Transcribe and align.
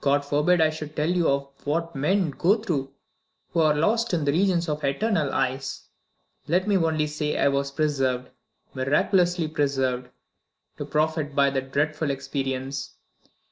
God 0.00 0.24
forbid 0.24 0.60
I 0.60 0.70
should 0.70 0.94
tell 0.94 1.10
you 1.10 1.28
of 1.28 1.52
what 1.66 1.96
men 1.96 2.30
go 2.30 2.54
through 2.62 2.92
who 3.50 3.58
are 3.58 3.74
lost 3.74 4.14
in 4.14 4.24
the 4.24 4.30
regions 4.30 4.68
of 4.68 4.84
eternal 4.84 5.32
ice! 5.32 5.88
Let 6.46 6.68
me 6.68 6.76
only 6.76 7.08
say 7.08 7.36
I 7.36 7.48
was 7.48 7.72
preserved 7.72 8.30
miraculously 8.72 9.48
preserved 9.48 10.10
to 10.76 10.84
profit 10.84 11.34
by 11.34 11.50
that 11.50 11.72
dreadful 11.72 12.12
experience. 12.12 12.94